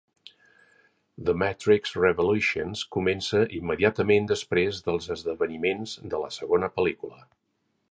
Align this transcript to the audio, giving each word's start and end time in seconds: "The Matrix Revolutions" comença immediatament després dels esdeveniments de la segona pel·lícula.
"The 1.27 1.35
Matrix 1.41 1.91
Revolutions" 2.05 2.81
comença 2.97 3.43
immediatament 3.59 4.31
després 4.33 4.81
dels 4.89 5.11
esdeveniments 5.19 5.95
de 6.15 6.23
la 6.27 6.35
segona 6.41 6.75
pel·lícula. 6.79 7.25